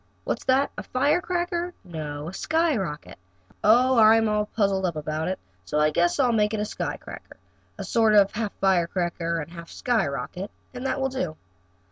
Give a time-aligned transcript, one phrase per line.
[0.23, 2.27] What's that a firecracker no?
[2.27, 3.19] A skyrocket?
[3.63, 6.97] Oh, I'm all puzzled up about it, so I guess I'll make it a sky
[6.97, 7.37] cracker,
[7.77, 11.37] a sort of half firecracker and half skyrocket, and that will do.